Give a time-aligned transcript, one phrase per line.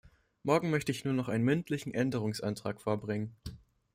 [0.41, 3.35] Morgen möchte ich nur noch einen mündlichen Änderungsantrag vorbringen.